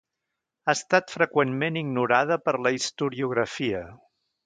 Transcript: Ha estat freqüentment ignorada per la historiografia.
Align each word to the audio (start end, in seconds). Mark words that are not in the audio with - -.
Ha 0.65 0.73
estat 0.77 1.13
freqüentment 1.17 1.79
ignorada 1.83 2.41
per 2.49 2.57
la 2.65 2.75
historiografia. 2.79 3.89